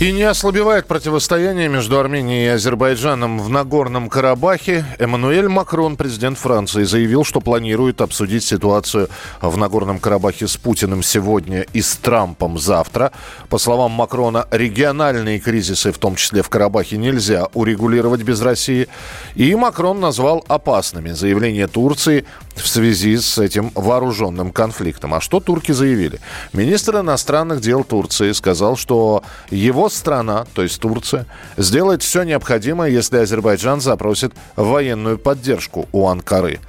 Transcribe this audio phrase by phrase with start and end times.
[0.00, 4.86] И не ослабевает противостояние между Арменией и Азербайджаном в Нагорном Карабахе.
[4.98, 9.10] Эммануэль Макрон, президент Франции, заявил, что планирует обсудить ситуацию
[9.42, 13.12] в Нагорном Карабахе с Путиным сегодня и с Трампом завтра.
[13.50, 18.88] По словам Макрона, региональные кризисы, в том числе в Карабахе, нельзя урегулировать без России.
[19.34, 25.12] И Макрон назвал опасными заявления Турции в связи с этим вооруженным конфликтом.
[25.12, 26.20] А что турки заявили?
[26.54, 31.26] Министр иностранных дел Турции сказал, что его страна, то есть Турция,
[31.56, 36.60] сделает все необходимое, если Азербайджан запросит военную поддержку у Анкары.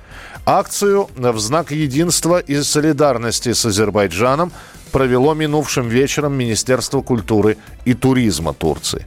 [0.46, 4.52] Акцию в знак единства и солидарности с Азербайджаном
[4.92, 9.06] провело минувшим вечером Министерство культуры и туризма Турции.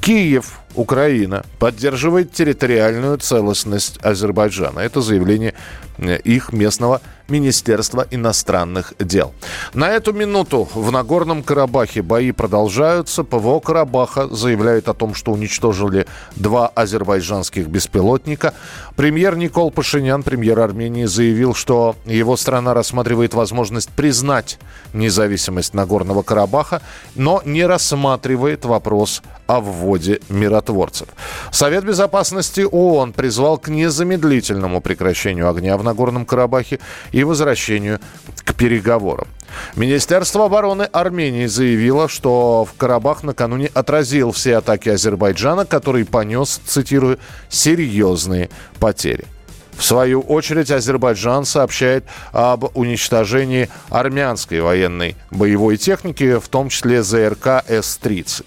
[0.00, 4.80] Киев, Украина, поддерживает территориальную целостность Азербайджана.
[4.80, 5.54] Это заявление
[5.98, 9.34] э, их местного Министерства иностранных дел.
[9.74, 13.24] На эту минуту в Нагорном Карабахе бои продолжаются.
[13.24, 18.54] ПВО Карабаха заявляет о том, что уничтожили два азербайджанских беспилотника.
[18.94, 24.58] Премьер Никол Пашинян, премьер Армении, заявил, что его страна рассматривает возможность признать
[24.92, 26.80] независимость Нагорного Карабаха,
[27.14, 30.65] но не рассматривает вопрос о вводе миротворцев.
[31.50, 36.80] Совет Безопасности ООН призвал к незамедлительному прекращению огня в Нагорном Карабахе
[37.12, 38.00] и возвращению
[38.44, 39.28] к переговорам.
[39.74, 47.18] Министерство обороны Армении заявило, что в Карабах накануне отразил все атаки Азербайджана, который понес, цитирую,
[47.48, 49.24] серьезные потери.
[49.76, 57.62] В свою очередь, Азербайджан сообщает об уничтожении армянской военной боевой техники, в том числе ЗРК
[57.68, 58.44] С-30.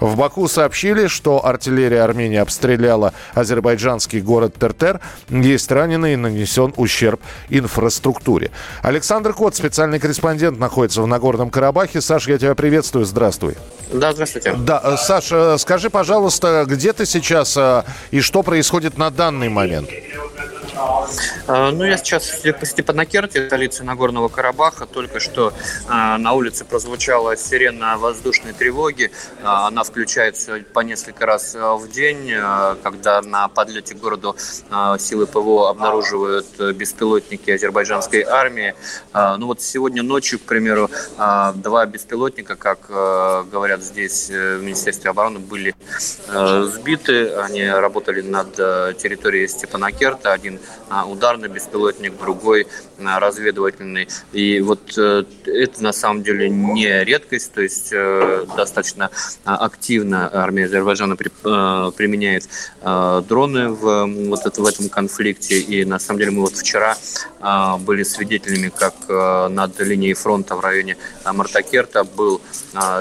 [0.00, 5.00] В Баку сообщили, что артиллерия Армении обстреляла азербайджанский город Тертер.
[5.28, 8.50] Есть раненые нанесен ущерб инфраструктуре.
[8.82, 12.00] Александр Кот, специальный корреспондент, находится в Нагорном Карабахе.
[12.00, 13.04] Саша, я тебя приветствую.
[13.04, 13.54] Здравствуй.
[13.92, 14.52] Да, здравствуйте.
[14.52, 19.88] Да, э, Саша, скажи, пожалуйста, где ты сейчас э, и что происходит на данный момент?
[20.78, 24.86] А, ну, я сейчас в Степанакерте, столице Нагорного Карабаха.
[24.86, 25.52] Только что
[25.88, 29.10] а, на улице прозвучала сирена воздушной тревоги.
[29.42, 32.32] А, она включается по несколько раз в день,
[32.82, 34.36] когда на подлете к городу
[34.98, 38.74] силы ПВО обнаруживают беспилотники азербайджанской армии.
[39.14, 45.74] Ну вот сегодня ночью, к примеру, два беспилотника, как говорят здесь в Министерстве обороны, были
[46.28, 47.34] сбиты.
[47.34, 48.54] Они работали над
[48.98, 50.32] территорией Степанакерта.
[50.32, 50.60] Один
[51.06, 52.66] ударный беспилотник, другой
[53.04, 54.08] а, разведывательный.
[54.32, 59.10] И вот э, это на самом деле не редкость, то есть э, достаточно
[59.44, 62.48] а, активно армия Азербайджана э, применяет
[62.82, 65.60] дроны в, вот это, в этом конфликте.
[65.60, 66.96] И на самом деле мы вот вчера
[67.80, 68.94] были свидетелями, как
[69.50, 72.40] над линией фронта в районе Мартакерта был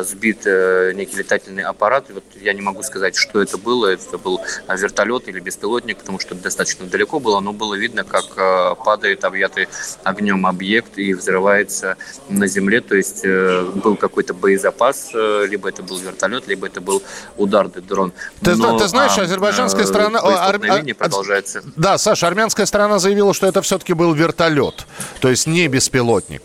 [0.02, 2.06] сбит некий летательный аппарат.
[2.10, 3.88] Вот я не могу сказать, что это было.
[3.88, 8.76] Это был вертолет или беспилотник, потому что достаточно далеко было, но было видно, как э,
[8.84, 9.68] падает объятый
[10.04, 11.98] огнем объект и взрывается
[12.30, 12.82] на земле.
[12.82, 17.04] То есть э, был какой-то боезапас, э, либо это был вертолет, либо это был
[17.38, 18.14] ударный дрон.
[18.42, 20.20] Ты, Но, ты знаешь, а, азербайджанская а, страна...
[20.20, 20.60] Ар...
[20.98, 21.64] продолжается.
[21.76, 24.86] Да, Саша, армянская сторона заявила, что это все-таки был вертолет,
[25.20, 26.44] то есть не беспилотник.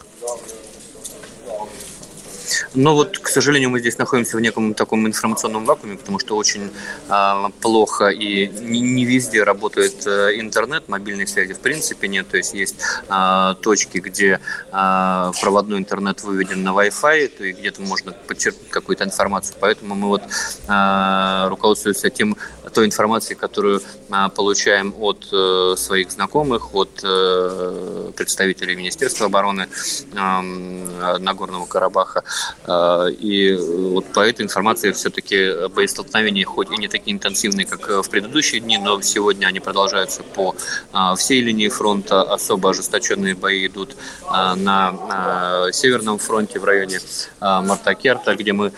[2.74, 6.70] Но вот, к сожалению, мы здесь находимся в неком таком информационном вакууме, потому что очень
[7.08, 12.28] э, плохо и не, не везде работает э, интернет, мобильной связи в принципе нет.
[12.28, 12.76] То есть есть
[13.08, 14.40] э, точки, где
[14.72, 19.56] э, проводной интернет выведен на Wi-Fi, то и где-то можно подчеркнуть какую-то информацию.
[19.60, 20.22] Поэтому мы вот
[20.68, 22.36] э, руководствуемся тем,
[22.72, 29.68] той информацией, которую э, получаем от э, своих знакомых, от э, представителей Министерства обороны
[30.14, 32.22] э, Нагорного Карабаха.
[32.64, 38.10] А, и вот по этой информации все-таки боестолкновения хоть и не такие интенсивные, как в
[38.10, 40.54] предыдущие дни, но сегодня они продолжаются по
[40.92, 42.22] а, всей линии фронта.
[42.22, 43.96] Особо ожесточенные бои идут
[44.26, 47.00] а, на Северном фронте в районе
[47.40, 48.72] Мартакерта, где мы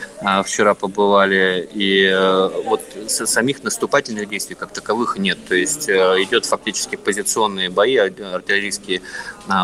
[0.45, 1.69] вчера побывали.
[1.73, 2.11] И
[2.65, 5.39] вот самих наступательных действий как таковых нет.
[5.49, 9.03] То есть идет фактически позиционные бои, артиллерийские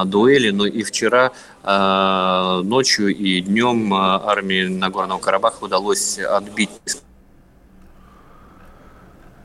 [0.05, 0.50] дуэли.
[0.50, 1.32] Но и вчера
[1.62, 6.70] Э, ночью и днем э, армии Нагорного Карабаха удалось отбить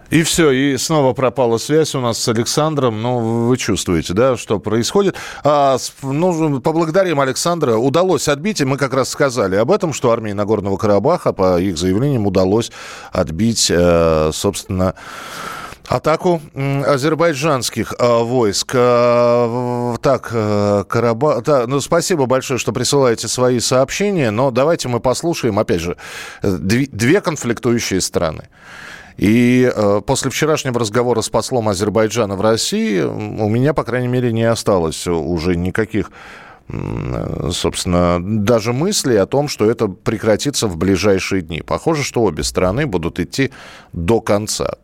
[0.09, 3.01] И все, и снова пропала связь у нас с Александром.
[3.01, 5.15] Ну, вы чувствуете, да, что происходит.
[5.43, 7.75] А, ну, поблагодарим Александра.
[7.75, 11.77] Удалось отбить, и мы как раз сказали об этом, что армии Нагорного Карабаха, по их
[11.77, 12.71] заявлениям, удалось
[13.11, 14.93] отбить, э, собственно,
[15.87, 18.71] атаку азербайджанских э, войск.
[18.73, 21.41] Э, так, э, Караба...
[21.41, 25.97] Да, ну, спасибо большое, что присылаете свои сообщения, но давайте мы послушаем, опять же,
[26.41, 28.49] две конфликтующие страны.
[29.17, 34.33] И э, после вчерашнего разговора с послом Азербайджана в России у меня, по крайней мере,
[34.33, 36.11] не осталось уже никаких
[36.67, 41.61] собственно, даже мысли о том, что это прекратится в ближайшие дни.
[41.61, 43.51] Похоже, что обе страны будут идти
[43.93, 44.77] до конца.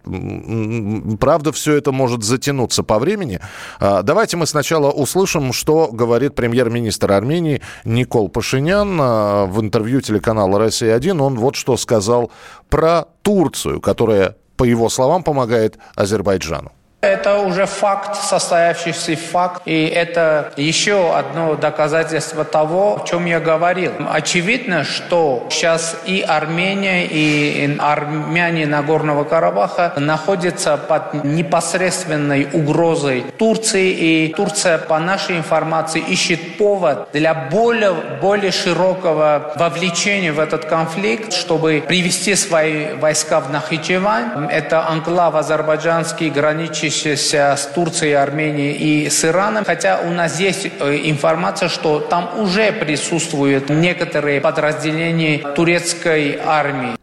[1.19, 3.39] Правда, все это может затянуться по времени.
[3.79, 10.59] А, давайте мы сначала услышим, что говорит премьер-министр Армении Никол Пашинян а, в интервью телеканала
[10.59, 11.19] «Россия-1».
[11.19, 12.31] Он вот что сказал
[12.69, 16.71] про Турцию, которая, по его словам, помогает Азербайджану.
[17.01, 23.91] Это уже факт, состоявшийся факт, и это еще одно доказательство того, о чем я говорил.
[24.07, 34.33] Очевидно, что сейчас и Армения, и армяне Нагорного Карабаха находятся под непосредственной угрозой Турции, и
[34.37, 41.83] Турция, по нашей информации, ищет повод для более, более широкого вовлечения в этот конфликт, чтобы
[41.87, 44.47] привести свои войска в Нахичевань.
[44.51, 49.63] Это анклав азербайджанский, граничащий находящиеся с Турцией, Арменией и с Ираном.
[49.65, 56.95] Хотя у нас есть э, информация, что там уже присутствуют некоторые подразделения турецкой армии.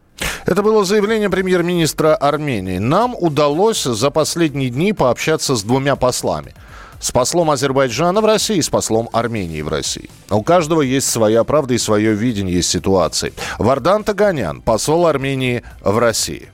[0.45, 2.77] Это было заявление премьер-министра Армении.
[2.79, 6.53] Нам удалось за последние дни пообщаться с двумя послами.
[6.99, 10.09] С послом Азербайджана в России и с послом Армении в России.
[10.29, 13.33] У каждого есть своя правда и свое видение ситуации.
[13.57, 16.49] Вардан Таганян, посол Армении в России.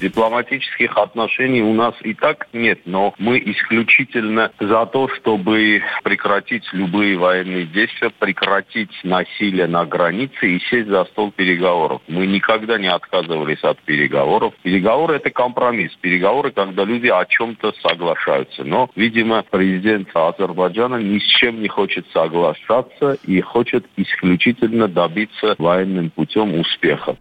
[0.00, 7.16] Дипломатических отношений у нас и так нет, но мы исключительно за то, чтобы прекратить любые
[7.16, 12.02] военные действия, прекратить насилие на границе и сесть за стол переговоров.
[12.08, 14.54] Мы никогда не отказывались от переговоров.
[14.62, 15.92] Переговоры– это компромисс.
[16.00, 18.64] Переговоры, когда люди о чем-то соглашаются.
[18.64, 26.10] Но, видимо, президент Азербайджана ни с чем не хочет соглашаться и хочет исключительно добиться военным
[26.10, 27.16] путем успеха.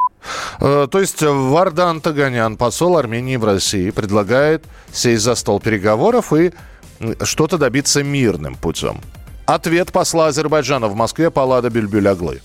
[0.59, 6.51] Э, то есть Вардан Таганян, посол Армении в России, предлагает сесть за стол переговоров и
[7.23, 9.01] что-то добиться мирным путем.
[9.45, 12.41] Ответ посла Азербайджана в Москве Палада Бюльбюль-Аглы.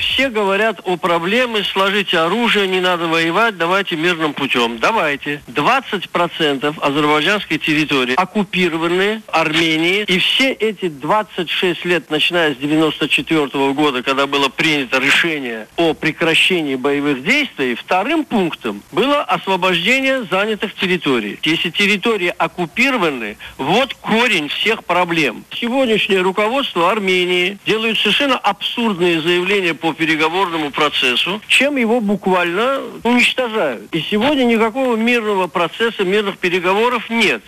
[0.00, 4.78] Все говорят о проблеме, сложите оружие, не надо воевать, давайте мирным путем.
[4.78, 5.42] Давайте.
[5.46, 10.04] 20% азербайджанской территории оккупированы Арменией.
[10.04, 15.92] И все эти 26 лет, начиная с 94 -го года, когда было принято решение о
[15.92, 21.38] прекращении боевых действий, вторым пунктом было освобождение занятых территорий.
[21.42, 25.44] Если территории оккупированы, вот корень всех проблем.
[25.52, 33.94] Сегодняшнее руководство Армении делают совершенно абсурдные заявления по переговорному процессу, чем его буквально уничтожают.
[33.94, 37.42] И сегодня никакого мирного процесса, мирных переговоров нет.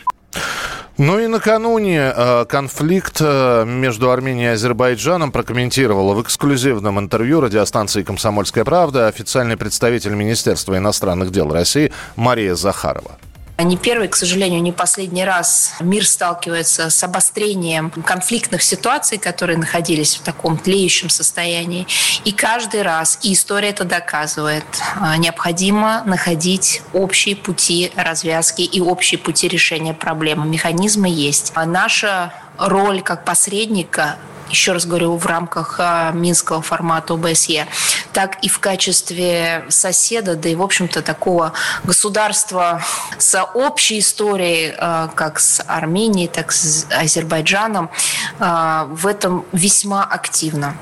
[0.99, 8.03] Ну и накануне э, конфликт э, между Арменией и Азербайджаном прокомментировала в эксклюзивном интервью радиостанции
[8.03, 13.19] «Комсомольская правда» официальный представитель Министерства иностранных дел России Мария Захарова.
[13.63, 20.17] Не первый, к сожалению, не последний раз мир сталкивается с обострением конфликтных ситуаций, которые находились
[20.17, 21.87] в таком тлеющем состоянии.
[22.25, 24.65] И каждый раз, и история это доказывает,
[24.97, 30.47] а, необходимо находить общие пути развязки и общие пути решения проблемы.
[30.47, 31.53] Механизмы есть.
[31.55, 34.17] А наша роль как посредника
[34.53, 37.67] еще раз говорю, в рамках а, минского формата ОБСЕ,
[38.13, 41.55] так и в качестве соседа, да и, в общем-то, такого
[41.85, 42.83] государства
[43.19, 47.91] с общей историей, а, как с Арменией, так и с Азербайджаном,
[48.39, 50.77] а, в этом весьма активно.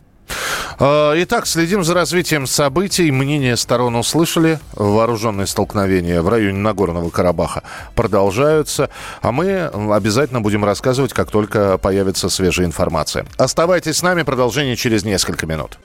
[0.82, 3.10] А, итак, следим за развитием событий.
[3.10, 4.58] Мнения сторон услышали.
[4.72, 7.62] Вооруженные столкновения в районе Нагорного Карабаха
[7.94, 8.88] продолжаются.
[9.20, 13.26] А мы обязательно будем рассказывать, как только появится свежая информация.
[13.36, 14.22] Оставайтесь с нами.
[14.22, 15.78] Продолжение через несколько минут.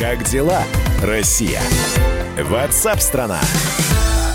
[0.00, 0.64] Как дела,
[1.00, 1.60] Россия?
[2.42, 3.38] Ватсап-страна!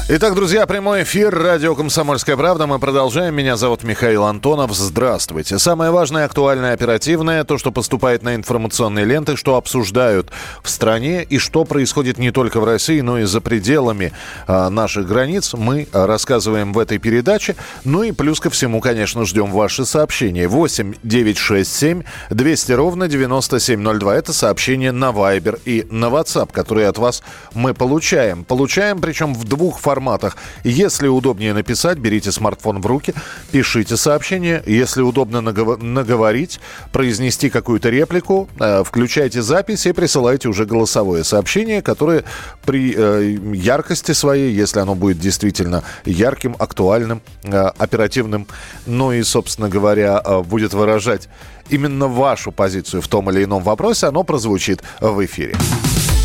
[0.07, 2.67] Итак, друзья, прямой эфир, радио «Комсомольская правда».
[2.67, 3.33] Мы продолжаем.
[3.33, 4.71] Меня зовут Михаил Антонов.
[4.71, 5.57] Здравствуйте.
[5.57, 10.29] Самое важное, актуальное, оперативное, то, что поступает на информационные ленты, что обсуждают
[10.61, 14.13] в стране и что происходит не только в России, но и за пределами
[14.45, 17.55] а, наших границ, мы рассказываем в этой передаче.
[17.83, 20.47] Ну и плюс ко всему, конечно, ждем ваши сообщения.
[20.47, 24.15] 8 967 200 ровно 9702.
[24.15, 27.23] Это сообщение на Viber и на WhatsApp, которые от вас
[27.55, 28.43] мы получаем.
[28.43, 30.35] Получаем, причем в двух форматах форматах.
[30.65, 33.13] Если удобнее написать, берите смартфон в руки,
[33.51, 34.61] пишите сообщение.
[34.65, 36.59] Если удобно наговорить,
[36.91, 42.23] произнести какую-то реплику, э, включайте запись и присылайте уже голосовое сообщение, которое
[42.65, 48.47] при э, яркости своей, если оно будет действительно ярким, актуальным, э, оперативным,
[48.85, 51.29] ну и, собственно говоря, будет выражать
[51.69, 55.55] именно вашу позицию в том или ином вопросе, оно прозвучит в эфире.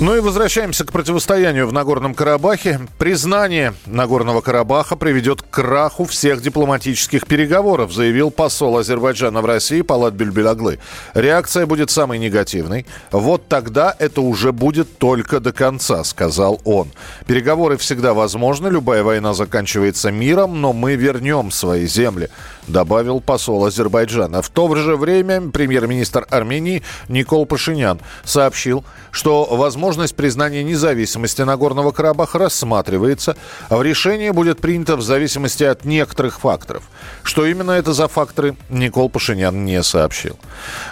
[0.00, 2.80] Ну и возвращаемся к противостоянию в Нагорном Карабахе.
[2.98, 10.14] Признание Нагорного Карабаха приведет к краху всех дипломатических переговоров, заявил посол Азербайджана в России Палат
[10.14, 10.80] Бюльбюляглы.
[11.14, 12.86] Реакция будет самой негативной.
[13.12, 16.90] Вот тогда это уже будет только до конца, сказал он.
[17.28, 22.30] Переговоры всегда возможны, любая война заканчивается миром, но мы вернем свои земли
[22.66, 24.42] добавил посол Азербайджана.
[24.42, 29.44] В то же время премьер-министр Армении Никол Пашинян сообщил, что
[29.84, 33.36] возможность признания независимости Нагорного Карабаха рассматривается,
[33.68, 36.84] а в решение будет принято в зависимости от некоторых факторов.
[37.22, 40.38] Что именно это за факторы, Никол Пашинян не сообщил.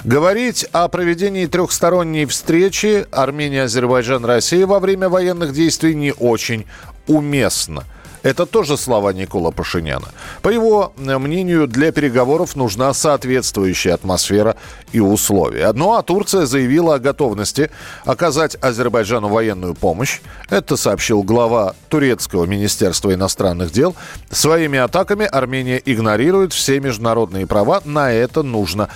[0.05, 6.67] Говорить о проведении трехсторонней встречи Армения, Азербайджан, Россия во время военных действий не очень
[7.07, 7.85] уместно–
[8.23, 10.09] это тоже слова Никола Пашиняна.
[10.43, 14.57] По его э, мнению, для переговоров нужна соответствующая атмосфера
[14.93, 15.73] и условия.
[15.73, 17.71] Ну а Турция заявила о готовности
[18.05, 20.21] оказать Азербайджану военную помощь.
[20.51, 23.95] Это сообщил глава турецкого министерства иностранных дел.
[24.31, 27.83] Своими атаками Армения игнорирует все международные права.
[27.85, 28.89] На это нужно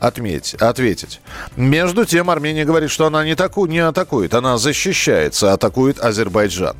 [0.00, 1.20] отметить, ответить.
[1.56, 6.76] Между тем, Армения говорит, что она не, таку, не атакует, она защищается, атакует Азербайджан.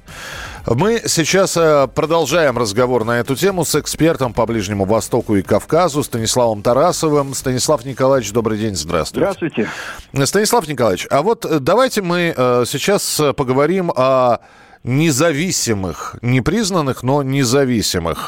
[0.67, 6.03] Мы сейчас э, продолжаем разговор на эту тему с экспертом по Ближнему Востоку и Кавказу
[6.03, 7.35] Станиславом Тарасовым.
[7.35, 9.33] Станислав Николаевич, добрый день, здравствуйте.
[9.33, 10.27] Здравствуйте.
[10.27, 14.39] Станислав Николаевич, а вот э, давайте мы э, сейчас поговорим о
[14.83, 18.27] независимых, непризнанных, но независимых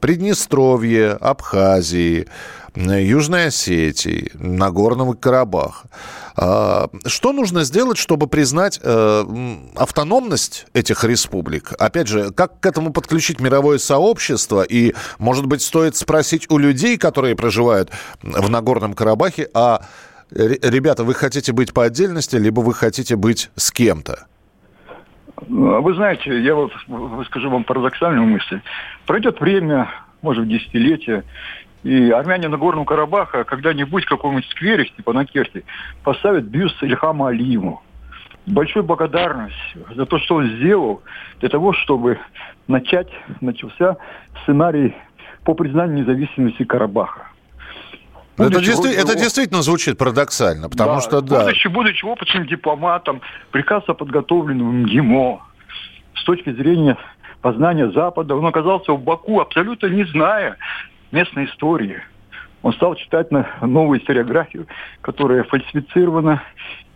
[0.00, 2.28] Приднестровье, Абхазии,
[2.78, 5.88] Южной Осетии, Нагорного Карабаха.
[6.36, 9.24] А, что нужно сделать, чтобы признать э,
[9.74, 11.72] автономность этих республик?
[11.78, 14.62] Опять же, как к этому подключить мировое сообщество?
[14.62, 17.90] И, может быть, стоит спросить у людей, которые проживают
[18.22, 19.82] в Нагорном Карабахе, а
[20.30, 24.26] ребята, вы хотите быть по отдельности, либо вы хотите быть с кем-то?
[25.48, 28.60] Вы знаете, я вот выскажу вам парадоксальную мысль.
[29.06, 29.88] Пройдет время,
[30.22, 31.24] может, десятилетия,
[31.82, 35.64] и армяне Нагорного Карабаха когда-нибудь в каком-нибудь сквере, типа на Керте,
[36.02, 37.82] поставят бюст Ильхама Алиеву.
[38.46, 39.54] Большой благодарность
[39.94, 41.02] за то, что он сделал
[41.40, 42.18] для того, чтобы
[42.66, 43.08] начать,
[43.40, 43.96] начался
[44.42, 44.94] сценарий
[45.44, 47.28] по признанию независимости Карабаха.
[48.38, 49.02] это, действи- его...
[49.02, 51.44] это действительно звучит парадоксально, потому да, что да.
[51.44, 53.20] Будучи, будучи опытным дипломатом,
[53.50, 55.42] прекрасно подготовленным ГИМО,
[56.14, 56.96] с точки зрения
[57.42, 60.56] познания Запада, он оказался в Баку, абсолютно не зная
[61.12, 62.02] местной истории.
[62.62, 64.66] Он стал читать на новую историографию,
[65.00, 66.42] которая фальсифицирована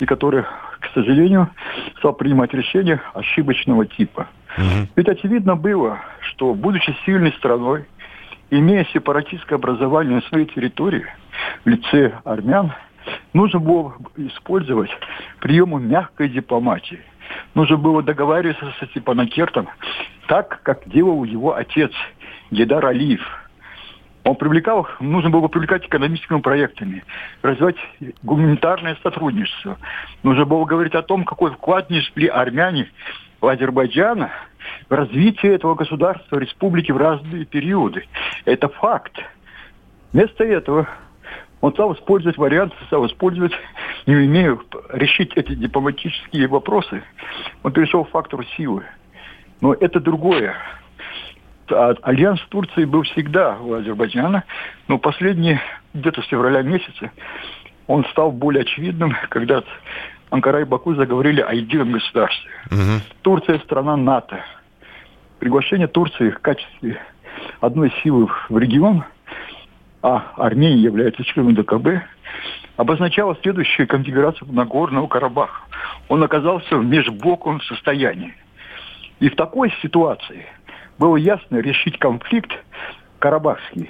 [0.00, 0.42] и которая,
[0.80, 1.50] к сожалению,
[1.98, 4.26] стал принимать решения ошибочного типа.
[4.58, 4.88] Угу.
[4.96, 7.84] Ведь очевидно было, что, будучи сильной страной,
[8.50, 11.06] имея сепаратистское образование на своей территории,
[11.64, 12.72] в лице армян,
[13.32, 14.90] нужно было использовать
[15.38, 17.00] приемы мягкой дипломатии.
[17.54, 19.68] Нужно было договариваться с Степанакертом
[20.26, 21.92] так, как делал его отец
[22.50, 23.22] Гедар Алиев–
[24.24, 27.04] он привлекал, нужно было привлекать экономическими проектами,
[27.42, 27.76] развивать
[28.22, 29.78] гуманитарное сотрудничество.
[30.22, 32.88] Нужно было говорить о том, какой вклад несли армяне
[33.40, 34.30] в Азербайджана
[34.88, 38.04] в развитие этого государства, республики в разные периоды.
[38.44, 39.18] Это факт.
[40.12, 40.88] Вместо этого
[41.60, 43.52] он стал использовать варианты, стал использовать,
[44.06, 44.56] не имея
[44.92, 47.02] решить эти дипломатические вопросы.
[47.64, 48.84] Он перешел к фактору силы.
[49.60, 50.54] Но это другое.
[51.72, 54.44] А альянс Турции был всегда у Азербайджана,
[54.88, 55.60] но последние,
[55.94, 57.10] где-то с февраля месяца,
[57.86, 59.62] он стал более очевидным, когда
[60.30, 62.50] Анкара и Баку заговорили о едином государстве.
[62.70, 63.00] Угу.
[63.22, 64.44] Турция– страна НАТО.
[65.38, 67.00] Приглашение Турции в качестве
[67.60, 69.04] одной силы в регион,
[70.02, 72.04] а Армения является членом ДКБ,
[72.76, 75.62] обозначало следующую конфигурацию Нагорного Карабаха.
[76.08, 78.34] Он оказался в межблоковом состоянии.
[79.20, 80.46] И в такой ситуации
[80.98, 82.50] было ясно решить конфликт
[83.18, 83.88] карабахский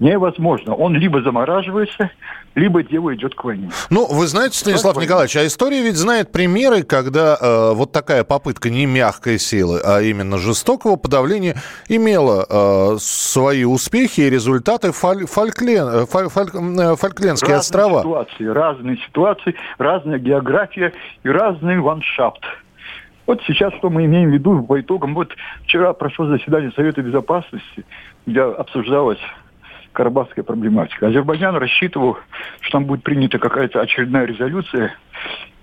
[0.00, 0.74] невозможно.
[0.74, 2.10] Он либо замораживается,
[2.54, 3.70] либо дело идет к войне.
[3.90, 8.24] Ну, вы знаете, Станислав как Николаевич, а история ведь знает примеры, когда э, вот такая
[8.24, 11.56] попытка не мягкой силы, а именно жестокого подавления
[11.88, 18.00] имела э, свои успехи и результаты фаль, фольклен, э, фаль, фаль, э, Фольклендские разные острова.
[18.00, 20.92] Ситуации, разные ситуации, разная география
[21.22, 22.42] и разный ландшафт.
[23.30, 25.14] Вот сейчас что мы имеем в виду по итогам.
[25.14, 25.32] Вот
[25.62, 27.84] вчера прошло заседание Совета Безопасности,
[28.26, 29.20] где обсуждалась
[29.92, 31.06] карабахская проблематика.
[31.06, 32.18] Азербайджан рассчитывал,
[32.58, 34.96] что там будет принята какая-то очередная резолюция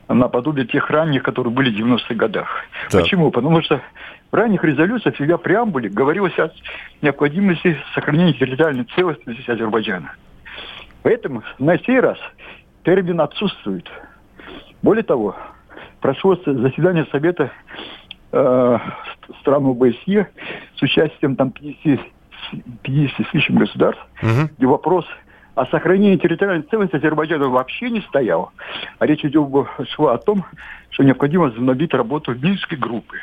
[0.07, 2.47] наподобие тех ранних, которые были в 90-х годах.
[2.89, 3.01] Так.
[3.01, 3.31] Почему?
[3.31, 3.81] Потому что
[4.31, 6.49] в ранних резолюциях всегда преамбуле говорилось о
[7.01, 10.13] необходимости сохранения территориальной целостности Азербайджана.
[11.03, 12.17] Поэтому на сей раз
[12.85, 13.91] термин отсутствует.
[14.81, 15.35] Более того,
[16.01, 17.51] прошло заседание Совета
[18.31, 18.79] э,
[19.41, 20.27] стран ОБСЕ
[20.75, 21.99] с участием там 50
[22.83, 24.49] 50 с лишним государств, угу.
[24.57, 25.05] где вопрос
[25.55, 28.51] о сохранении территориальной целостности Азербайджана вообще не стоял.
[28.99, 29.49] А речь идет,
[29.89, 30.45] шла о том,
[30.91, 33.17] что необходимо возобновить работу Минской группы.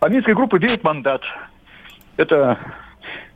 [0.00, 1.22] А Минская группа имеет мандат.
[2.16, 2.58] Это,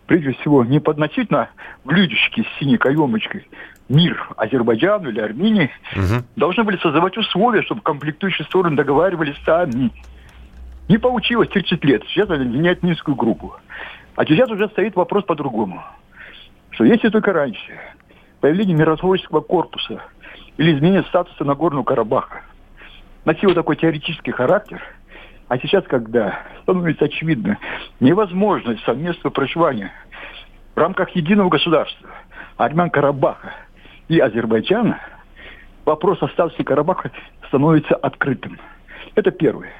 [0.07, 1.51] прежде всего, не подносительно
[1.85, 3.49] блюдечки с синей каемочкой
[3.89, 6.25] мир Азербайджану или Армении, угу.
[6.37, 9.91] должны были создавать условия, чтобы комплектующие стороны договаривались сами.
[10.89, 12.03] Не получилось 30 лет.
[12.09, 13.55] Сейчас надо менять Минскую группу.
[14.17, 15.83] А сейчас уже стоит вопрос по-другому.
[16.71, 17.79] Что если только раньше
[18.41, 20.03] появление миротворческого корпуса
[20.57, 22.43] или изменение статуса Нагорного Карабаха
[23.25, 24.83] носило такой теоретический характер,
[25.53, 27.59] а сейчас, когда становится очевидно
[28.01, 29.93] невозможность совместного проживания
[30.75, 32.09] в рамках единого государства
[32.57, 33.53] армян Карабаха
[34.09, 34.99] и Азербайджана,
[35.85, 37.11] вопрос о статусе Карабаха
[37.49, 38.59] становится открытым.
[39.15, 39.75] Это первое.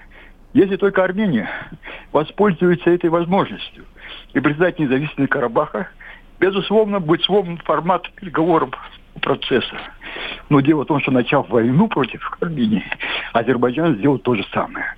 [0.53, 1.49] Если только Армения
[2.13, 3.87] воспользуется этой возможностью
[4.35, 5.89] и признать независимость Карабаха,
[6.39, 8.75] безусловно, будет свободен формат переговоров
[9.23, 9.81] процесса.
[10.51, 12.85] Но дело в том, что начав войну против Армении,
[13.33, 14.97] Азербайджан сделал то же самое.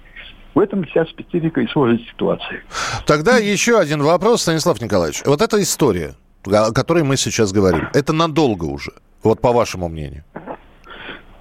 [0.54, 2.62] В этом вся специфика и сложность ситуации.
[3.06, 5.23] Тогда еще один вопрос, Станислав Николаевич.
[5.26, 6.14] Вот эта история,
[6.46, 10.22] о которой мы сейчас говорим, это надолго уже, вот по вашему мнению?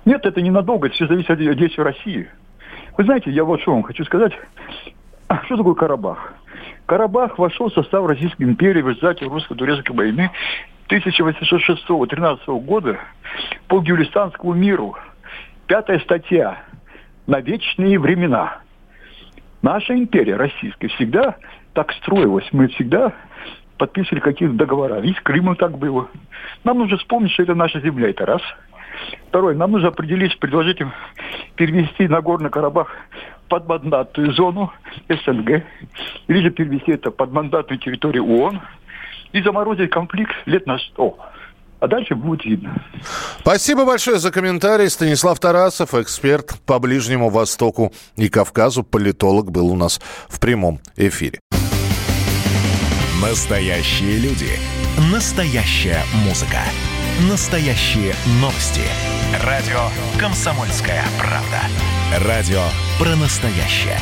[0.05, 2.27] Нет, это ненадолго, это все зависит от действий России.
[2.97, 4.33] Вы знаете, я вот что вам хочу сказать.
[5.27, 6.33] А, что такое Карабах?
[6.85, 10.31] Карабах вошел в состав Российской империи в результате русско-турецкой войны
[10.89, 12.99] 1806-13 года
[13.67, 14.95] по Гюлистанскому миру.
[15.67, 16.61] Пятая статья
[17.25, 18.62] «На вечные времена».
[19.63, 21.38] Наша империя российская всегда
[21.73, 22.47] так строилась.
[22.52, 23.13] Мы всегда
[23.78, 25.02] подписывали какие-то договора.
[25.02, 26.08] И с Крымом так было.
[26.63, 28.12] Нам нужно вспомнить, что это наша земля.
[28.12, 28.41] Это раз–
[29.30, 30.91] Второе, нам нужно определить, предложить им
[31.56, 32.91] перевести Нагорный Карабах
[33.49, 34.71] под мандатную зону
[35.10, 35.63] СНГ,
[36.28, 38.62] или же перевести это под мандатную территорию ООН
[39.32, 41.17] и заморозить конфликт лет на сто.
[41.83, 42.81] А дальше будет видно.
[43.41, 44.89] Спасибо большое за комментарий.
[44.89, 51.41] Станислав Тарасов, эксперт по Ближнему Востоку и Кавказу, политолог, был у нас в прямом эфире.
[53.21, 54.51] Настоящие люди.
[55.11, 56.61] Настоящая музыка.
[57.29, 58.87] Настоящие новости.
[59.43, 62.29] Радио «Комсомольская правда».
[62.29, 62.61] Радио
[62.97, 63.97] про настоящее.